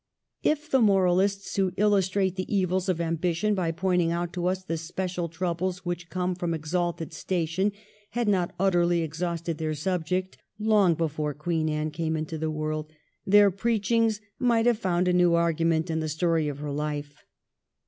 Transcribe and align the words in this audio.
If 0.41 0.67
the 0.67 0.81
moralists 0.81 1.55
who 1.55 1.73
illustrate 1.77 2.35
the 2.35 2.51
evils 2.51 2.89
of 2.89 2.99
ambition 2.99 3.53
by 3.53 3.69
pointing 3.69 4.11
out 4.11 4.33
to 4.33 4.47
us 4.47 4.63
the 4.63 4.77
special 4.79 5.29
troubles 5.29 5.85
which 5.85 6.09
come 6.09 6.35
with 6.41 6.55
exalted 6.55 7.13
station 7.13 7.71
had 8.09 8.27
not 8.27 8.55
utterly 8.59 9.03
exhausted 9.03 9.59
their 9.59 9.75
subject 9.75 10.39
long 10.57 10.95
before 10.95 11.35
Queen 11.35 11.69
Anne 11.69 11.91
came 11.91 12.17
into 12.17 12.39
the 12.39 12.49
world, 12.49 12.91
their 13.27 13.51
preachings 13.51 14.21
might 14.39 14.65
have 14.65 14.79
found 14.79 15.07
a 15.07 15.13
new 15.13 15.35
argument 15.35 15.91
in 15.91 15.99
the 15.99 16.09
story 16.09 16.47
of 16.47 16.57
her 16.57 16.71
life. 16.71 17.23